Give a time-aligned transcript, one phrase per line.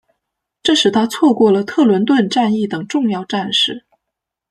[0.63, 3.85] 这使他错过了特伦顿战役等重要战事。